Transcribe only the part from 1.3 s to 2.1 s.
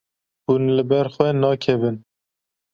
nakevin.